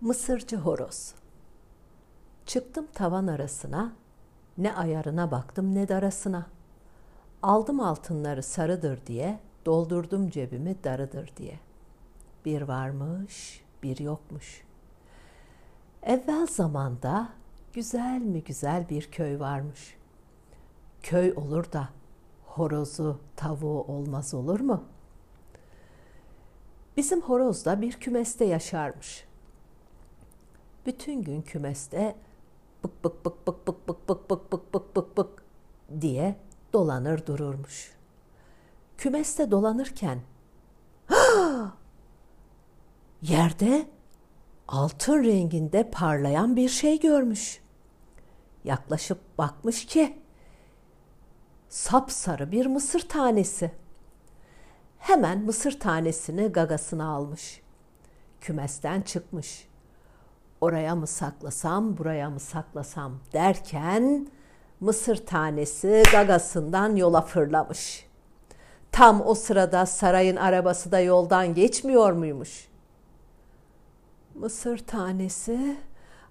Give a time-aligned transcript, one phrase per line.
[0.00, 1.14] Mısırcı horoz.
[2.46, 3.92] Çıktım tavan arasına,
[4.58, 6.46] ne ayarına baktım ne darasına.
[7.42, 11.60] Aldım altınları sarıdır diye, doldurdum cebimi darıdır diye.
[12.44, 14.64] Bir varmış, bir yokmuş.
[16.02, 17.28] Evvel zamanda
[17.72, 19.96] güzel mi güzel bir köy varmış.
[21.02, 21.88] Köy olur da
[22.46, 24.84] horozu, tavuğu olmaz olur mu?
[26.96, 29.29] Bizim horoz da bir kümeste yaşarmış.
[30.90, 32.16] Bütün gün kümeste
[32.84, 35.42] bık bık bık bık bık bık bık bık bık bık bık bık
[36.00, 36.36] diye
[36.72, 37.92] dolanır dururmuş.
[38.98, 40.20] Kümeste dolanırken
[43.22, 43.86] yerde
[44.68, 47.60] altın renginde parlayan bir şey görmüş.
[48.64, 50.18] Yaklaşıp bakmış ki
[51.68, 53.70] sapsarı bir mısır tanesi.
[54.98, 57.62] Hemen mısır tanesini gagasına almış.
[58.40, 59.69] Kümesten çıkmış.
[60.60, 64.26] Oraya mı saklasam, buraya mı saklasam derken
[64.80, 68.06] mısır tanesi gagasından yola fırlamış.
[68.92, 72.68] Tam o sırada sarayın arabası da yoldan geçmiyor muymuş?
[74.34, 75.76] Mısır tanesi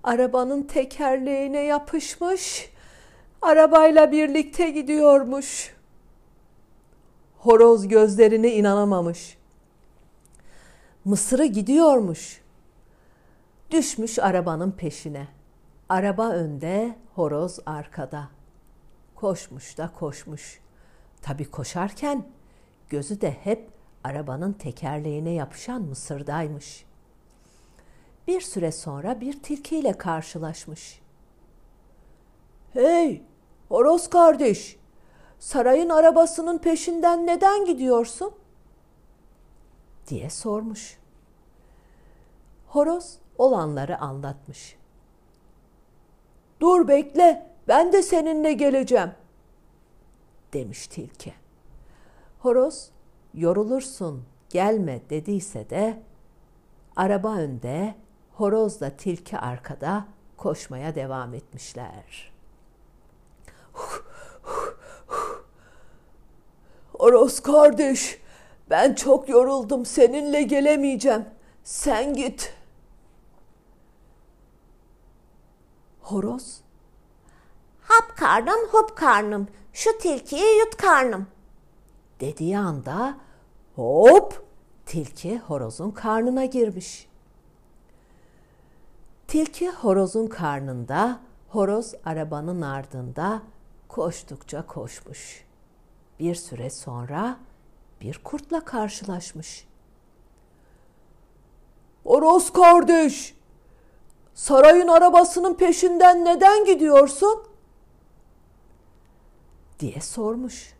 [0.03, 2.69] arabanın tekerleğine yapışmış,
[3.41, 5.75] arabayla birlikte gidiyormuş.
[7.38, 9.38] Horoz gözlerine inanamamış.
[11.05, 12.41] Mısır'ı gidiyormuş.
[13.71, 15.27] Düşmüş arabanın peşine.
[15.89, 18.29] Araba önde, horoz arkada.
[19.15, 20.59] Koşmuş da koşmuş.
[21.21, 22.27] Tabii koşarken
[22.89, 23.69] gözü de hep
[24.03, 26.85] arabanın tekerleğine yapışan mısırdaymış.
[28.27, 31.01] Bir süre sonra bir tilkiyle karşılaşmış.
[32.73, 33.23] Hey,
[33.67, 34.79] horoz kardeş,
[35.39, 38.33] sarayın arabasının peşinden neden gidiyorsun?
[40.07, 40.99] diye sormuş.
[42.67, 44.77] Horoz olanları anlatmış.
[46.59, 49.11] Dur bekle, ben de seninle geleceğim,
[50.53, 51.33] demiş tilki.
[52.39, 52.91] Horoz,
[53.33, 56.03] yorulursun, gelme dediyse de
[56.95, 57.95] araba önde,
[58.33, 60.05] horozla tilki arkada
[60.37, 62.31] koşmaya devam etmişler.
[66.93, 68.21] Horoz kardeş,
[68.69, 71.25] ben çok yoruldum, seninle gelemeyeceğim.
[71.64, 72.58] Sen git.
[76.09, 76.61] Horoz,
[77.81, 81.27] Hap karnım hop karnım, şu tilkiyi yut karnım.
[82.20, 83.17] dediği anda
[83.75, 84.45] hop
[84.86, 87.08] tilki horozun karnına girmiş.
[89.27, 93.41] Tilki horozun karnında, horoz arabanın ardında
[93.87, 95.45] koştukça koşmuş.
[96.20, 97.39] Bir süre sonra
[98.02, 99.67] bir kurtla karşılaşmış.
[102.03, 103.39] Horoz kardeş,
[104.39, 107.44] sarayın arabasının peşinden neden gidiyorsun?
[109.80, 110.73] diye sormuş.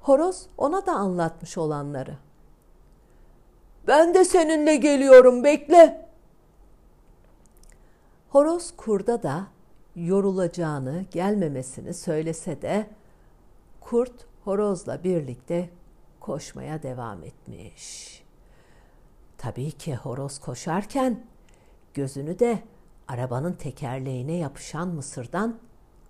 [0.00, 2.18] Horoz ona da anlatmış olanları.
[3.86, 6.08] Ben de seninle geliyorum, bekle.
[8.28, 9.46] Horoz kurda da
[9.96, 12.90] yorulacağını, gelmemesini söylese de
[13.80, 15.70] kurt horozla birlikte
[16.20, 18.22] koşmaya devam etmiş.
[19.38, 21.35] Tabii ki horoz koşarken
[21.96, 22.62] gözünü de
[23.08, 25.58] arabanın tekerleğine yapışan mısırdan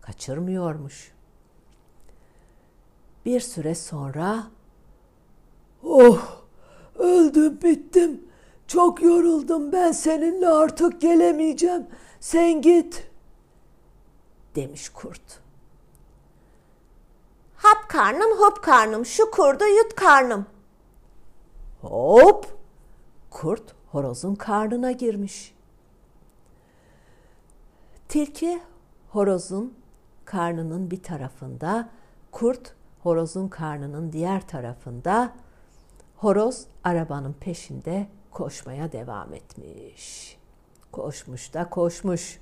[0.01, 1.13] kaçırmıyormuş.
[3.25, 4.47] Bir süre sonra
[5.83, 6.43] "Oh,
[6.95, 8.29] öldüm bittim.
[8.67, 9.73] Çok yoruldum.
[9.73, 11.87] Ben seninle artık gelemeyeceğim.
[12.21, 13.11] Sen git."
[14.55, 15.41] demiş kurt.
[17.57, 20.47] Hap karnım hop karnım, şu kurdu yut karnım.
[21.83, 22.47] Hop!
[23.31, 25.56] Kurt horozun karnına girmiş.
[28.17, 28.63] Tilki
[29.09, 29.75] horozun
[30.25, 31.91] karnının bir tarafında,
[32.31, 35.33] kurt horozun karnının diğer tarafında,
[36.17, 40.37] horoz arabanın peşinde koşmaya devam etmiş.
[40.93, 42.41] Koşmuş da koşmuş.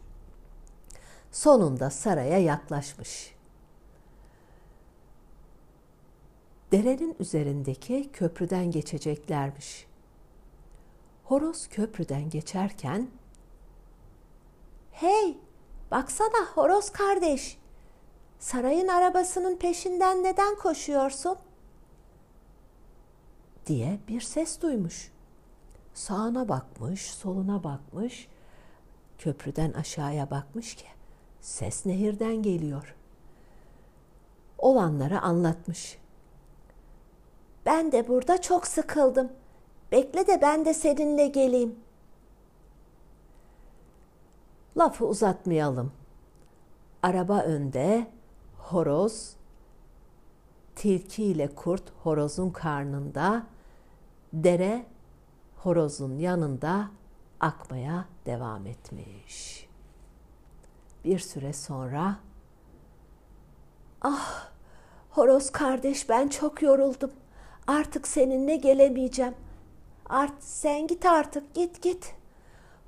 [1.32, 3.34] Sonunda saraya yaklaşmış.
[6.72, 9.86] Derenin üzerindeki köprüden geçeceklermiş.
[11.24, 13.08] Horoz köprüden geçerken
[14.92, 15.36] Hey,
[15.94, 17.58] baksana horoz kardeş.
[18.38, 21.36] Sarayın arabasının peşinden neden koşuyorsun?
[23.66, 25.12] diye bir ses duymuş.
[25.94, 28.28] Sağına bakmış, soluna bakmış,
[29.18, 30.86] köprüden aşağıya bakmış ki
[31.40, 32.94] ses nehirden geliyor.
[34.58, 35.98] Olanları anlatmış.
[37.66, 39.32] Ben de burada çok sıkıldım.
[39.92, 41.83] Bekle de ben de seninle geleyim.
[44.76, 45.92] Lafı uzatmayalım.
[47.02, 48.06] Araba önde,
[48.58, 49.36] horoz,
[50.76, 53.46] tilki ile kurt horozun karnında,
[54.32, 54.86] dere
[55.56, 56.90] horozun yanında
[57.40, 59.68] akmaya devam etmiş.
[61.04, 62.16] Bir süre sonra
[64.02, 64.48] Ah
[65.10, 67.12] horoz kardeş ben çok yoruldum.
[67.66, 69.34] Artık seninle gelemeyeceğim.
[70.08, 72.14] Art sen git artık git git.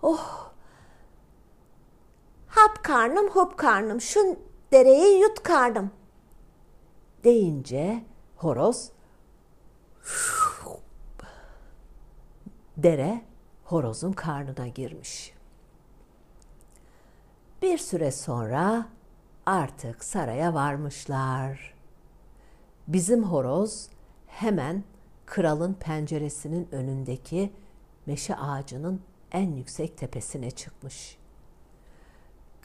[0.03, 0.36] Oh.
[2.87, 4.39] Karnım hup karnım şu
[4.73, 5.91] dereyi yut karnım.
[7.25, 8.05] deyince
[8.37, 8.91] horoz
[12.77, 13.23] dere
[13.65, 15.35] horozun karnına girmiş.
[17.63, 18.87] Bir süre sonra
[19.47, 21.75] artık saraya varmışlar.
[22.89, 23.89] Bizim horoz
[24.27, 24.85] hemen
[25.27, 27.53] kralın penceresinin önündeki
[28.07, 29.01] meşe ağacının
[29.33, 31.19] en yüksek tepesine çıkmış.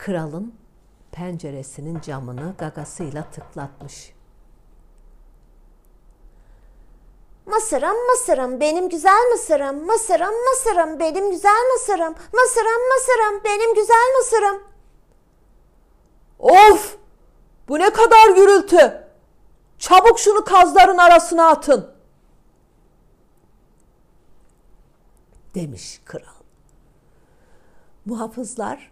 [0.01, 0.55] Kralın
[1.11, 4.13] penceresinin camını gagasıyla tıklatmış.
[7.45, 9.85] Mısırım mısırım benim güzel mısırım.
[9.85, 12.15] Mısırım mısırım benim güzel mısırım.
[12.33, 14.63] Mısırım mısırım benim güzel mısırım.
[16.39, 16.97] Of!
[17.67, 19.07] Bu ne kadar gürültü!
[19.77, 21.93] Çabuk şunu kazların arasına atın.
[25.55, 26.41] Demiş kral.
[28.05, 28.90] Muhafızlar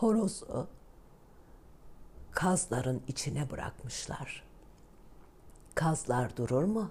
[0.00, 0.66] horozu
[2.30, 4.44] kazların içine bırakmışlar.
[5.74, 6.90] Kazlar durur mu?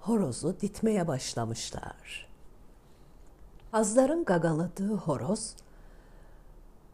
[0.00, 2.28] Horozu ditmeye başlamışlar.
[3.72, 5.54] Kazların gagaladığı horoz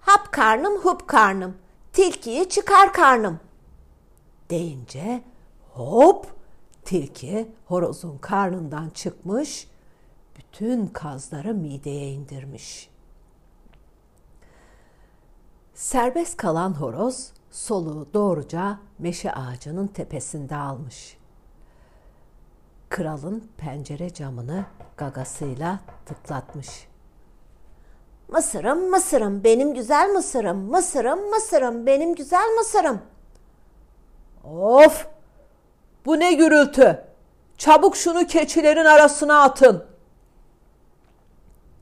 [0.01, 1.57] Hap karnım hup karnım.
[1.93, 3.41] Tilkiyi çıkar karnım.
[4.51, 5.25] deyince
[5.73, 6.27] hop
[6.85, 9.69] tilki horozun karnından çıkmış,
[10.37, 12.91] bütün kazları mideye indirmiş.
[15.79, 21.19] Serbest kalan horoz soluğu doğruca meşe ağacının tepesinde almış.
[22.89, 24.65] Kralın pencere camını
[24.97, 26.89] gagasıyla tıklatmış.
[28.29, 30.71] Mısırım mısırım benim güzel mısırım.
[30.71, 33.01] Mısırım mısırım benim güzel mısırım.
[34.45, 35.07] Of!
[36.07, 37.05] Bu ne gürültü?
[37.59, 39.87] Çabuk şunu keçilerin arasına atın.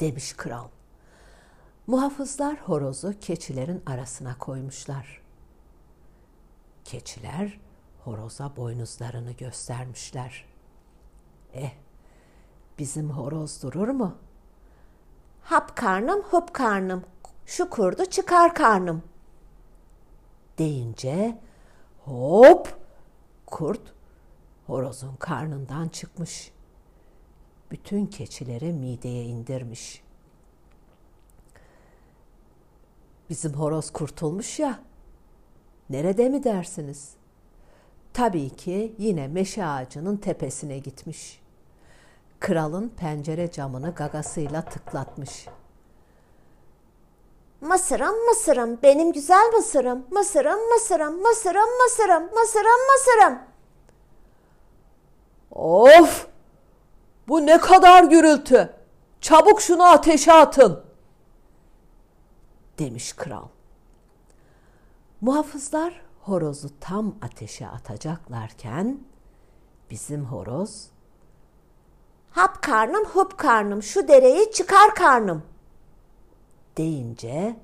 [0.00, 0.75] Demiş kral.
[1.86, 5.22] Muhafızlar horozu keçilerin arasına koymuşlar.
[6.84, 7.60] Keçiler
[8.04, 10.44] horoza boynuzlarını göstermişler.
[11.54, 11.70] Eh,
[12.78, 14.14] bizim horoz durur mu?
[15.42, 17.04] Hap karnım hup karnım.
[17.46, 19.02] Şu kurdu çıkar karnım.
[20.58, 21.38] deyince
[22.04, 22.78] hop
[23.46, 23.94] kurt
[24.66, 26.52] horozun karnından çıkmış.
[27.70, 30.05] Bütün keçileri mideye indirmiş.
[33.30, 34.78] Bizim horoz kurtulmuş ya.
[35.90, 37.10] Nerede mi dersiniz?
[38.12, 41.40] Tabii ki yine meşe ağacının tepesine gitmiş.
[42.40, 45.46] Kralın pencere camını gagasıyla tıklatmış.
[47.60, 50.06] Mısırım mısırım benim güzel mısırım.
[50.10, 53.38] Mısırım mısırım mısırım mısırım mısırım mısırım.
[55.50, 56.26] Of!
[57.28, 58.72] Bu ne kadar gürültü!
[59.20, 60.85] Çabuk şunu ateşe atın!
[62.78, 63.48] Demiş kral.
[65.20, 69.00] Muhafızlar horozu tam ateşe atacaklarken
[69.90, 70.90] bizim horoz
[72.30, 75.42] Hap karnım hup karnım şu dereyi çıkar karnım.
[76.76, 77.56] deyince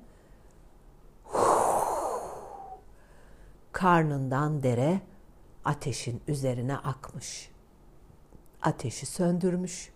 [3.71, 5.01] karnından dere
[5.65, 7.51] ateşin üzerine akmış.
[8.61, 9.93] Ateşi söndürmüş.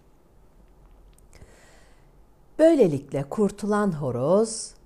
[2.59, 4.76] Böylelikle kurtulan horoz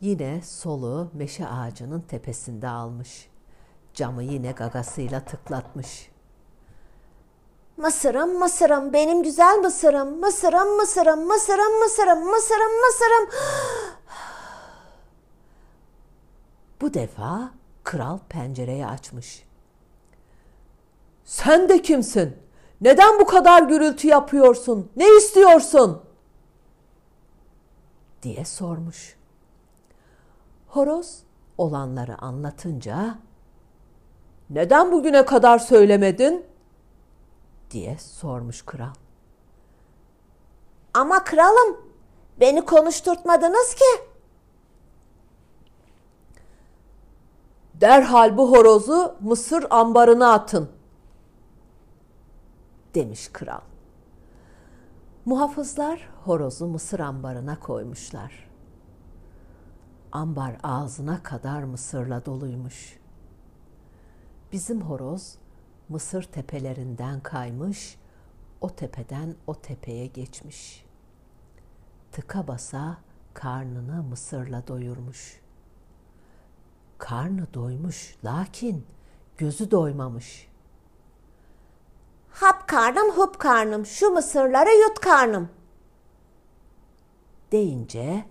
[0.00, 3.28] yine soluğu meşe ağacının tepesinde almış.
[3.94, 6.10] Camı yine gagasıyla tıklatmış.
[7.76, 10.20] Mısırım mısırım benim güzel mısırım.
[10.20, 13.30] Mısırım mısırım mısırım mısırım mısırım mısırım.
[16.80, 17.50] Bu defa
[17.84, 19.44] kral pencereyi açmış.
[21.24, 22.36] Sen de kimsin?
[22.80, 24.90] Neden bu kadar gürültü yapıyorsun?
[24.96, 26.02] Ne istiyorsun?
[28.22, 29.19] diye sormuş.
[30.70, 31.22] Horoz
[31.58, 33.18] olanları anlatınca
[34.50, 36.46] neden bugüne kadar söylemedin?
[37.70, 38.94] diye sormuş kral.
[40.94, 41.76] Ama kralım
[42.40, 43.84] beni konuşturtmadınız ki.
[47.74, 50.68] Derhal bu horozu Mısır ambarına atın.
[52.94, 53.60] Demiş kral.
[55.24, 58.49] Muhafızlar horozu Mısır ambarına koymuşlar.
[60.12, 63.00] Ambar ağzına kadar mısırla doluymuş.
[64.52, 65.38] Bizim horoz
[65.88, 67.98] mısır tepelerinden kaymış,
[68.60, 70.86] o tepeden o tepeye geçmiş.
[72.12, 72.98] Tıka basa
[73.34, 75.40] karnını mısırla doyurmuş.
[76.98, 78.86] Karnı doymuş lakin
[79.38, 80.50] gözü doymamış.
[82.30, 85.48] Hap karnım hup karnım şu mısırları yut karnım.
[87.52, 88.24] Deyince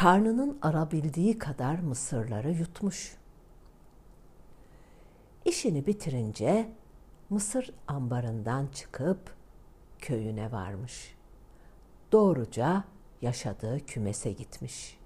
[0.00, 3.16] karnının arabildiği kadar mısırları yutmuş.
[5.44, 6.72] İşini bitirince
[7.30, 9.34] mısır ambarından çıkıp
[9.98, 11.16] köyüne varmış.
[12.12, 12.84] Doğruca
[13.22, 14.98] yaşadığı kümese gitmiş.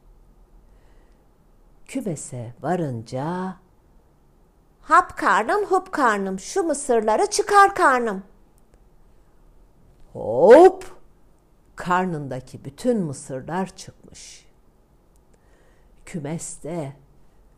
[1.86, 3.56] Kümese varınca
[4.80, 8.22] Hap karnım hup karnım şu mısırları çıkar karnım.
[10.12, 10.84] hop
[11.76, 14.53] karnındaki bütün mısırlar çıkmış.
[16.14, 16.92] Kümeste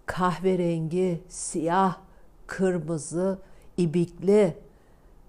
[0.07, 1.99] kahverengi, siyah,
[2.47, 3.39] kırmızı,
[3.77, 4.57] ibikli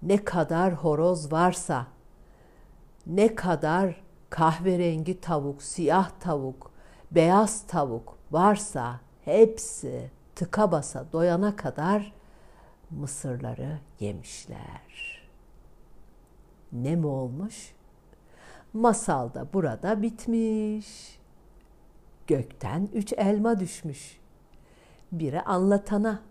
[0.02, 1.86] ne kadar horoz varsa,
[3.06, 6.70] ne kadar kahverengi tavuk, siyah tavuk,
[7.10, 12.12] beyaz tavuk varsa hepsi tıka basa doyana kadar
[12.90, 15.22] mısırları yemişler.
[16.72, 17.74] Ne mi olmuş?
[18.72, 21.18] Masal da burada bitmiş.
[22.28, 24.18] Gökten üç elma düşmüş.
[25.12, 26.22] Biri anlatana,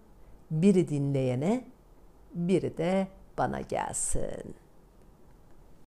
[0.52, 1.64] biri dinleyene,
[2.34, 4.67] biri de bana gelsin.''